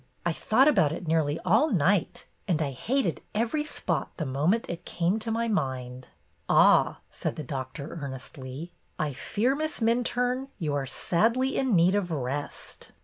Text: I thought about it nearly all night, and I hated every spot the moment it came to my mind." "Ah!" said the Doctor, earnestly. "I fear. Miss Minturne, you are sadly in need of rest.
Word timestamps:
I 0.25 0.33
thought 0.33 0.67
about 0.67 0.91
it 0.91 1.07
nearly 1.07 1.37
all 1.45 1.69
night, 1.69 2.25
and 2.47 2.59
I 2.59 2.71
hated 2.71 3.21
every 3.35 3.63
spot 3.63 4.09
the 4.17 4.25
moment 4.25 4.65
it 4.67 4.83
came 4.83 5.19
to 5.19 5.29
my 5.29 5.47
mind." 5.47 6.07
"Ah!" 6.49 7.01
said 7.07 7.35
the 7.35 7.43
Doctor, 7.43 7.99
earnestly. 8.01 8.73
"I 8.97 9.13
fear. 9.13 9.53
Miss 9.53 9.79
Minturne, 9.79 10.47
you 10.57 10.73
are 10.73 10.87
sadly 10.87 11.55
in 11.55 11.75
need 11.75 11.93
of 11.93 12.09
rest. 12.09 12.93